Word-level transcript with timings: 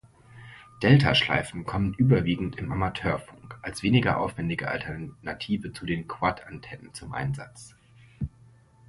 Delta-Schleifen 0.81 1.63
kommen 1.63 1.93
überwiegend 1.93 2.55
im 2.55 2.71
Amateurfunk, 2.71 3.59
als 3.61 3.83
weniger 3.83 4.17
aufwendige 4.17 4.67
Alternative 4.67 5.73
zu 5.73 5.85
den 5.85 6.07
Quad-Antennen 6.07 6.91
zum 6.95 7.13
Einsatz. 7.13 7.75